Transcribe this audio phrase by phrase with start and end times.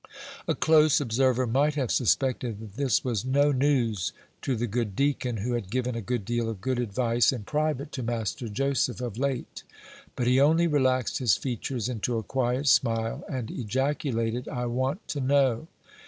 [0.47, 5.37] A close observer might have suspected that this was no news to the good deacon,
[5.37, 9.19] who had given a great deal of good advice, in private, to Master Joseph of
[9.19, 9.61] late;
[10.15, 15.19] but he only relaxed his features into a quiet smile, and ejaculated, "I want to
[15.21, 15.67] know!"